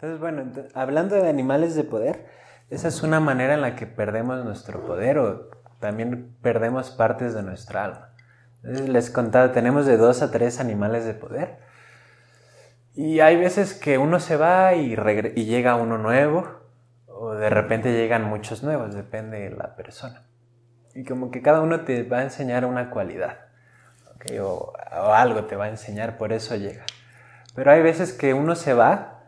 Entonces, 0.00 0.18
bueno, 0.18 0.50
hablando 0.72 1.14
de 1.14 1.28
animales 1.28 1.74
de 1.74 1.84
poder, 1.84 2.24
esa 2.70 2.88
es 2.88 3.02
una 3.02 3.20
manera 3.20 3.52
en 3.52 3.60
la 3.60 3.76
que 3.76 3.86
perdemos 3.86 4.42
nuestro 4.46 4.86
poder 4.86 5.18
o 5.18 5.50
también 5.78 6.34
perdemos 6.40 6.90
partes 6.90 7.34
de 7.34 7.42
nuestra 7.42 7.84
alma. 7.84 8.14
les 8.62 9.10
contaba, 9.10 9.52
tenemos 9.52 9.84
de 9.84 9.98
dos 9.98 10.22
a 10.22 10.30
tres 10.30 10.58
animales 10.58 11.04
de 11.04 11.12
poder. 11.12 11.58
Y 12.94 13.20
hay 13.20 13.36
veces 13.36 13.74
que 13.74 13.98
uno 13.98 14.20
se 14.20 14.38
va 14.38 14.72
y, 14.72 14.96
llega 15.44 15.74
uno 15.74 15.98
nuevo, 15.98 16.48
o 17.06 17.34
de 17.34 17.50
repente 17.50 17.92
llegan 17.92 18.24
muchos 18.24 18.62
nuevos, 18.62 18.94
depende 18.94 19.40
de 19.40 19.50
la 19.50 19.76
persona. 19.76 20.22
Y 20.94 21.04
como 21.04 21.30
que 21.30 21.42
cada 21.42 21.60
uno 21.60 21.82
te 21.84 22.04
va 22.04 22.20
a 22.20 22.22
enseñar 22.22 22.64
una 22.64 22.88
cualidad, 22.88 23.36
o, 24.40 24.72
o 24.92 25.12
algo 25.12 25.44
te 25.44 25.56
va 25.56 25.66
a 25.66 25.68
enseñar, 25.68 26.16
por 26.16 26.32
eso 26.32 26.56
llega. 26.56 26.86
Pero 27.54 27.70
hay 27.70 27.82
veces 27.82 28.14
que 28.14 28.32
uno 28.32 28.54
se 28.56 28.72
va 28.72 29.19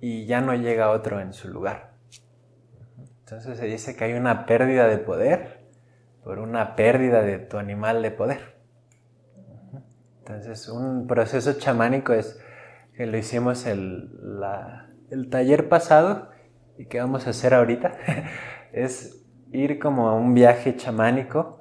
y 0.00 0.26
ya 0.26 0.40
no 0.40 0.54
llega 0.54 0.90
otro 0.90 1.20
en 1.20 1.32
su 1.32 1.48
lugar. 1.48 1.92
Entonces 3.20 3.58
se 3.58 3.66
dice 3.66 3.94
que 3.94 4.04
hay 4.04 4.14
una 4.14 4.46
pérdida 4.46 4.88
de 4.88 4.98
poder 4.98 5.60
por 6.24 6.38
una 6.38 6.74
pérdida 6.76 7.22
de 7.22 7.38
tu 7.38 7.58
animal 7.58 8.02
de 8.02 8.10
poder. 8.10 8.56
Entonces 10.18 10.68
un 10.68 11.06
proceso 11.06 11.52
chamánico 11.54 12.12
es 12.12 12.40
que 12.96 13.06
lo 13.06 13.16
hicimos 13.16 13.66
el, 13.66 14.10
el 15.10 15.30
taller 15.30 15.68
pasado 15.68 16.30
y 16.76 16.86
que 16.86 17.00
vamos 17.00 17.26
a 17.26 17.30
hacer 17.30 17.54
ahorita 17.54 17.92
es 18.72 19.24
ir 19.52 19.78
como 19.78 20.08
a 20.08 20.14
un 20.14 20.34
viaje 20.34 20.76
chamánico 20.76 21.60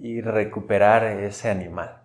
y 0.00 0.20
recuperar 0.20 1.04
ese 1.04 1.50
animal. 1.50 2.02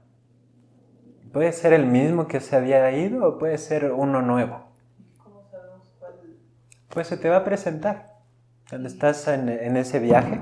Puede 1.32 1.52
ser 1.52 1.74
el 1.74 1.86
mismo 1.86 2.28
que 2.28 2.40
se 2.40 2.56
había 2.56 2.92
ido 2.92 3.26
o 3.28 3.38
puede 3.38 3.58
ser 3.58 3.92
uno 3.92 4.22
nuevo. 4.22 4.71
Pues 6.94 7.08
se 7.08 7.18
te 7.18 7.30
va 7.30 7.38
a 7.38 7.44
presentar. 7.44 8.18
Cuando 8.70 8.88
estás 8.88 9.28
en, 9.28 9.50
ese 9.50 10.00
viaje. 10.00 10.42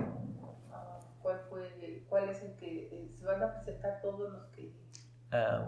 ¿Cuál, 1.22 1.39
fue, 1.50 2.05
¿Cuál 2.09 2.30
es 2.30 2.42
el 2.42 2.55
que 2.55 2.88
eh, 2.92 3.11
se 3.17 3.25
van 3.25 3.42
a 3.42 3.53
presentar 3.53 4.02
todos 4.02 4.31
los 4.31 4.45
que... 4.47 4.73
Ah. 5.31 5.67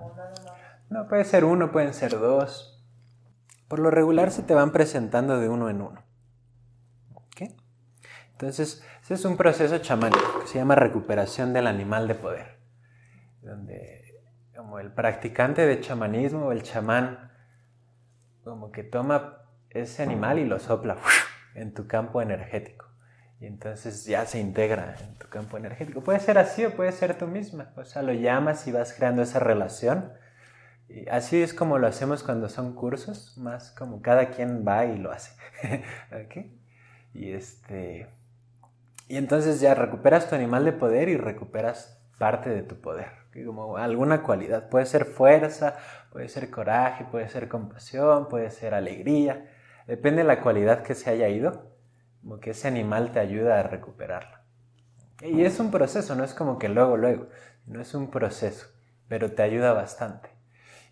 no, 0.89 1.07
puede 1.07 1.23
ser 1.23 1.45
uno, 1.45 1.71
pueden 1.71 1.93
ser 1.93 2.11
dos. 2.11 2.83
Por 3.67 3.79
lo 3.79 3.91
regular 3.91 4.31
se 4.31 4.43
te 4.43 4.55
van 4.55 4.71
presentando 4.71 5.39
de 5.39 5.49
uno 5.49 5.69
en 5.69 5.81
uno. 5.81 6.03
¿Ok? 7.13 7.51
Entonces, 8.31 8.83
ese 9.03 9.13
es 9.13 9.25
un 9.25 9.37
proceso 9.37 9.77
chamánico 9.77 10.41
que 10.41 10.47
se 10.47 10.57
llama 10.57 10.75
recuperación 10.75 11.53
del 11.53 11.67
animal 11.67 12.07
de 12.07 12.15
poder. 12.15 12.57
Donde 13.41 14.01
como 14.55 14.79
el 14.79 14.91
practicante 14.91 15.65
de 15.65 15.79
chamanismo 15.79 16.47
o 16.47 16.51
el 16.51 16.63
chamán, 16.63 17.31
como 18.43 18.71
que 18.71 18.83
toma 18.83 19.40
ese 19.73 20.03
animal 20.03 20.39
y 20.39 20.45
lo 20.45 20.59
sopla 20.59 20.97
en 21.55 21.73
tu 21.73 21.87
campo 21.87 22.21
energético. 22.21 22.85
Y 23.39 23.47
entonces 23.47 24.05
ya 24.05 24.25
se 24.25 24.39
integra 24.39 24.95
en 25.01 25.17
tu 25.17 25.27
campo 25.27 25.57
energético. 25.57 26.01
Puede 26.03 26.19
ser 26.19 26.37
así 26.37 26.63
o 26.63 26.75
puede 26.75 26.91
ser 26.91 27.17
tú 27.17 27.27
misma. 27.27 27.73
O 27.75 27.83
sea, 27.83 28.03
lo 28.03 28.13
llamas 28.13 28.67
y 28.67 28.71
vas 28.71 28.93
creando 28.93 29.23
esa 29.23 29.39
relación. 29.39 30.13
Y 30.87 31.09
así 31.09 31.41
es 31.41 31.53
como 31.53 31.79
lo 31.79 31.87
hacemos 31.87 32.21
cuando 32.21 32.49
son 32.49 32.75
cursos, 32.75 33.37
más 33.37 33.71
como 33.71 34.01
cada 34.01 34.29
quien 34.29 34.63
va 34.67 34.85
y 34.85 34.97
lo 34.97 35.11
hace. 35.11 35.31
Y 37.13 37.33
este. 37.33 38.07
Y 39.09 39.17
entonces 39.17 39.59
ya 39.59 39.73
recuperas 39.75 40.29
tu 40.29 40.35
animal 40.35 40.63
de 40.63 40.71
poder 40.71 41.09
y 41.09 41.17
recuperas 41.17 42.01
parte 42.17 42.49
de 42.49 42.63
tu 42.63 42.79
poder 42.79 43.21
como 43.45 43.77
alguna 43.77 44.23
cualidad. 44.23 44.69
Puede 44.69 44.85
ser 44.85 45.05
fuerza, 45.05 45.75
puede 46.11 46.27
ser 46.27 46.49
coraje, 46.49 47.05
puede 47.05 47.29
ser 47.29 47.47
compasión, 47.47 48.27
puede 48.27 48.51
ser 48.51 48.73
alegría. 48.73 49.49
Depende 49.87 50.21
de 50.21 50.27
la 50.27 50.41
cualidad 50.41 50.83
que 50.83 50.95
se 50.95 51.09
haya 51.09 51.29
ido, 51.29 51.75
como 52.21 52.39
que 52.39 52.51
ese 52.51 52.67
animal 52.67 53.11
te 53.11 53.19
ayuda 53.19 53.59
a 53.59 53.63
recuperarla. 53.63 54.43
Y 55.21 55.43
es 55.43 55.59
un 55.59 55.71
proceso, 55.71 56.15
no 56.15 56.23
es 56.23 56.33
como 56.33 56.57
que 56.57 56.69
luego, 56.69 56.97
luego, 56.97 57.27
no 57.65 57.81
es 57.81 57.93
un 57.93 58.09
proceso, 58.09 58.67
pero 59.07 59.31
te 59.31 59.43
ayuda 59.43 59.73
bastante. 59.73 60.29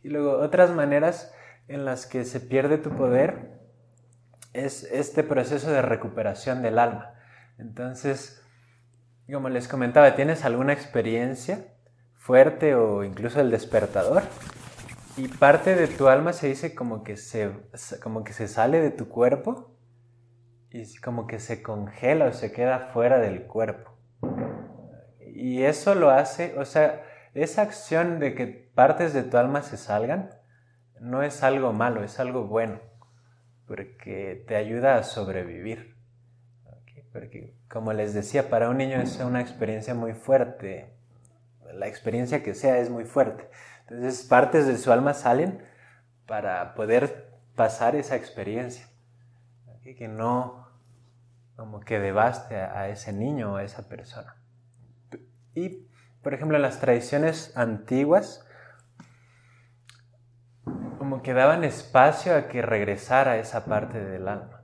Y 0.04 0.10
luego 0.10 0.38
otras 0.40 0.72
maneras 0.72 1.34
en 1.68 1.86
las 1.86 2.06
que 2.06 2.26
se 2.26 2.40
pierde 2.40 2.78
tu 2.78 2.92
poder 2.92 3.60
es 4.54 4.84
este 4.84 5.24
proceso 5.24 5.72
de 5.72 5.82
recuperación 5.82 6.62
del 6.62 6.80
alma. 6.80 7.16
Entonces, 7.58 8.42
como 9.32 9.50
les 9.50 9.68
comentaba, 9.68 10.16
¿tienes 10.16 10.46
alguna 10.46 10.74
experiencia 10.74 11.66
fuerte 12.20 12.76
o 12.76 13.04
incluso 13.04 13.42
el 13.42 13.50
despertador. 13.50 14.22
Y 15.20 15.28
parte 15.28 15.76
de 15.76 15.88
tu 15.88 16.08
alma 16.08 16.32
se 16.32 16.48
dice 16.48 16.74
como 16.74 17.04
que 17.04 17.18
se, 17.18 17.52
como 18.02 18.24
que 18.24 18.32
se 18.32 18.48
sale 18.48 18.80
de 18.80 18.90
tu 18.90 19.10
cuerpo 19.10 19.76
y 20.70 20.96
como 21.00 21.28
que 21.28 21.40
se 21.40 21.62
congela 21.62 22.28
o 22.28 22.32
se 22.32 22.54
queda 22.54 22.92
fuera 22.94 23.20
del 23.20 23.46
cuerpo. 23.46 23.98
Y 25.20 25.64
eso 25.64 25.94
lo 25.94 26.10
hace, 26.10 26.58
o 26.58 26.64
sea, 26.64 27.04
esa 27.34 27.64
acción 27.64 28.20
de 28.20 28.34
que 28.34 28.48
partes 28.48 29.14
de 29.14 29.24
tu 29.24 29.36
alma 29.36 29.62
se 29.62 29.76
salgan 29.76 30.30
no 31.02 31.22
es 31.22 31.44
algo 31.44 31.74
malo, 31.74 32.02
es 32.02 32.18
algo 32.22 32.48
bueno, 32.48 32.80
porque 33.68 34.46
te 34.48 34.56
ayuda 34.56 34.96
a 34.96 35.04
sobrevivir. 35.04 35.98
Porque, 37.12 37.58
como 37.70 37.92
les 37.92 38.14
decía, 38.14 38.50
para 38.50 38.70
un 38.70 38.78
niño 38.78 39.02
es 39.02 39.20
una 39.20 39.42
experiencia 39.42 39.94
muy 39.94 40.14
fuerte 40.14 40.98
la 41.74 41.88
experiencia 41.88 42.44
que 42.44 42.54
sea 42.54 42.80
es 42.80 42.90
muy 42.90 43.06
fuerte. 43.06 43.50
Entonces 43.90 44.24
partes 44.24 44.68
de 44.68 44.78
su 44.78 44.92
alma 44.92 45.16
salen 45.16 45.66
para 46.28 46.76
poder 46.76 47.40
pasar 47.56 47.96
esa 47.96 48.16
experiencia. 48.16 48.88
Que 49.98 50.08
no 50.08 50.68
como 51.56 51.80
que 51.80 52.00
devaste 52.00 52.56
a, 52.56 52.90
ese 52.90 53.12
niño 53.12 53.54
o 53.54 53.56
a 53.56 53.64
esa 53.64 53.90
persona. 53.90 54.36
Y, 55.56 55.90
por 56.22 56.36
ejemplo, 56.36 56.58
en 56.58 56.62
las 56.62 56.80
tradiciones 56.80 57.58
antiguas, 57.58 58.46
como 61.00 61.24
que 61.24 61.34
daban 61.34 61.64
espacio 61.64 62.36
a 62.36 62.48
que 62.48 62.62
regresara 62.62 63.38
esa 63.38 63.66
parte 63.66 64.00
del 64.00 64.28
alma. 64.28 64.62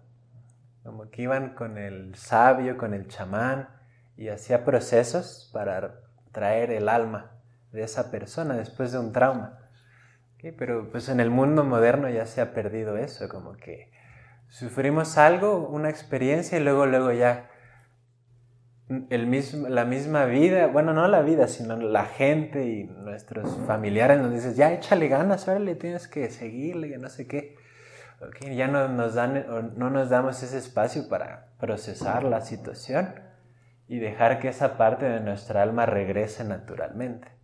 Como 0.84 1.10
que 1.10 1.24
iban 1.24 1.56
con 1.56 1.80
el 1.80 2.14
sabio, 2.14 2.78
con 2.78 2.94
el 2.94 3.08
chamán, 3.08 3.70
y 4.16 4.30
hacía 4.30 4.64
procesos 4.64 5.50
para 5.52 6.02
traer 6.32 6.70
el 6.70 6.88
alma 6.88 7.35
de 7.76 7.84
esa 7.84 8.10
persona 8.10 8.56
después 8.56 8.92
de 8.92 9.00
un 9.00 9.12
trauma. 9.12 9.60
Pero 10.58 10.92
pues 10.92 11.10
en 11.10 11.20
el 11.20 11.30
mundo 11.30 11.64
moderno 11.64 12.10
ya 12.10 12.26
se 12.26 12.42
ha 12.42 12.54
perdido 12.54 12.98
eso, 12.98 13.28
como 13.30 13.54
que 13.54 13.92
sufrimos 14.48 15.18
algo, 15.18 15.68
una 15.68 15.90
experiencia 15.90 16.58
y 16.60 16.64
luego, 16.64 16.86
luego 16.86 17.12
ya 17.12 17.50
el 19.10 19.26
mismo, 19.26 19.68
la 19.68 19.86
misma 19.86 20.26
vida, 20.26 20.68
bueno, 20.68 20.94
no 20.94 21.08
la 21.08 21.22
vida, 21.22 21.48
sino 21.48 21.76
la 21.76 22.06
gente 22.06 22.66
y 22.68 22.84
nuestros 22.84 23.58
familiares 23.66 24.20
nos 24.20 24.32
dicen, 24.32 24.54
ya 24.54 24.72
échale 24.72 25.08
ganas, 25.08 25.48
le 25.48 25.76
tienes 25.76 26.08
que 26.08 26.30
seguirle, 26.30 26.90
que 26.90 26.98
no 27.00 27.10
sé 27.10 27.28
qué. 27.28 27.56
ya 28.56 28.68
no 28.68 28.88
nos, 28.88 29.16
dan, 29.16 29.74
no 29.76 29.90
nos 29.90 30.10
damos 30.10 30.44
ese 30.44 30.60
espacio 30.60 31.10
para 31.10 31.48
procesar 31.60 32.24
la 32.24 32.42
situación 32.42 33.16
y 33.88 33.98
dejar 33.98 34.40
que 34.40 34.50
esa 34.50 34.78
parte 34.78 35.06
de 35.06 35.20
nuestra 35.20 35.64
alma 35.64 35.88
regrese 35.88 36.44
naturalmente. 36.44 37.35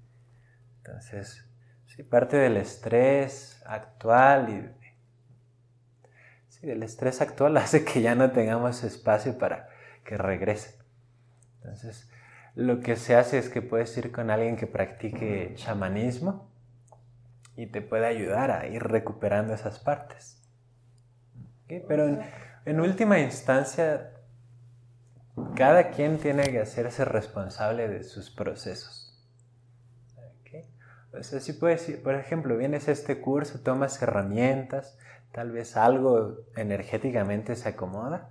Entonces, 0.92 1.46
sí, 1.86 2.04
parte 2.04 2.36
del 2.36 2.58
estrés 2.58 3.64
actual 3.66 4.50
y 4.50 4.90
sí, 6.50 6.70
estrés 6.70 7.22
actual 7.22 7.56
hace 7.58 7.86
que 7.86 8.02
ya 8.02 8.14
no 8.14 8.32
tengamos 8.32 8.84
espacio 8.84 9.38
para 9.38 9.70
que 10.04 10.18
regrese. 10.18 10.78
Entonces, 11.56 12.12
lo 12.56 12.82
que 12.82 12.98
se 12.98 13.16
hace 13.16 13.38
es 13.38 13.48
que 13.48 13.62
puedes 13.62 13.96
ir 13.98 14.12
con 14.12 14.30
alguien 14.30 14.58
que 14.58 14.68
practique 14.68 15.54
chamanismo 15.56 16.52
y 17.56 17.68
te 17.68 17.82
puede 17.82 18.06
ayudar 18.08 18.52
a 18.52 18.68
ir 18.68 18.84
recuperando 18.84 19.54
esas 19.54 19.80
partes. 19.80 20.42
Pero 21.88 22.22
en 22.66 22.82
última 22.82 23.18
instancia, 23.20 24.12
cada 25.56 25.92
quien 25.92 26.18
tiene 26.18 26.44
que 26.44 26.60
hacerse 26.60 27.06
responsable 27.06 27.88
de 27.88 28.04
sus 28.04 28.30
procesos. 28.30 29.01
O 31.14 31.24
sea, 31.24 31.40
si 31.40 31.54
puedes, 31.54 31.84
por 32.04 32.16
ejemplo, 32.16 32.58
vienes 32.58 32.88
a 32.88 32.92
este 32.92 33.20
curso, 33.20 33.60
tomas 33.62 34.02
herramientas, 34.02 34.98
tal 35.32 35.52
vez 35.52 35.76
algo 35.76 36.38
energéticamente 36.56 37.56
se 37.56 37.70
acomoda, 37.70 38.30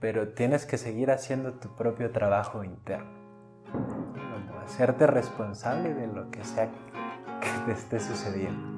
pero 0.00 0.34
tienes 0.34 0.66
que 0.66 0.76
seguir 0.76 1.10
haciendo 1.10 1.54
tu 1.54 1.74
propio 1.76 2.10
trabajo 2.10 2.64
interno. 2.64 3.22
hacerte 4.64 5.06
responsable 5.06 5.94
de 5.94 6.06
lo 6.06 6.30
que 6.30 6.42
sea 6.42 6.70
que 7.40 7.48
te 7.66 7.72
esté 7.72 8.00
sucediendo. 8.00 8.73